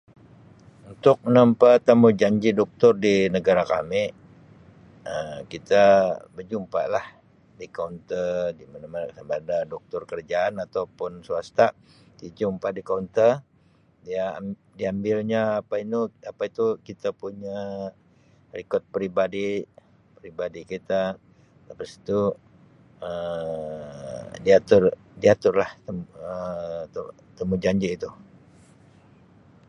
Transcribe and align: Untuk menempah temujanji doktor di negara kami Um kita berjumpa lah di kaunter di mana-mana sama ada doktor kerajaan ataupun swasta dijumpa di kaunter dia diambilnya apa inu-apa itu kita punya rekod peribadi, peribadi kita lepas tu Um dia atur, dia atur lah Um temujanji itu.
Untuk 0.91 1.17
menempah 1.25 1.75
temujanji 1.87 2.49
doktor 2.59 2.91
di 3.03 3.15
negara 3.35 3.63
kami 3.73 4.03
Um 5.11 5.37
kita 5.53 5.83
berjumpa 6.35 6.81
lah 6.93 7.05
di 7.59 7.65
kaunter 7.77 8.31
di 8.59 8.65
mana-mana 8.71 9.05
sama 9.17 9.33
ada 9.39 9.57
doktor 9.73 10.01
kerajaan 10.09 10.53
ataupun 10.65 11.11
swasta 11.27 11.67
dijumpa 12.19 12.67
di 12.77 12.81
kaunter 12.89 13.31
dia 14.05 14.25
diambilnya 14.79 15.41
apa 15.61 15.75
inu-apa 15.83 16.43
itu 16.51 16.65
kita 16.87 17.09
punya 17.21 17.59
rekod 18.57 18.81
peribadi, 18.93 19.49
peribadi 20.17 20.61
kita 20.73 21.01
lepas 21.69 21.91
tu 22.09 22.19
Um 23.07 24.23
dia 24.45 24.55
atur, 24.61 24.83
dia 25.21 25.31
atur 25.37 25.53
lah 25.61 25.69
Um 25.85 26.09
temujanji 27.39 27.89
itu. 27.97 28.09